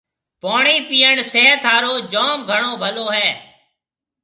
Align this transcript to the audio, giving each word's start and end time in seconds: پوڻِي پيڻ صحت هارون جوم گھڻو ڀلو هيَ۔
پوڻِي 0.41 0.75
پيڻ 0.89 1.15
صحت 1.33 1.61
هارون 1.69 1.97
جوم 2.13 2.37
گھڻو 2.51 2.71
ڀلو 2.81 3.05
هيَ۔ 3.15 3.29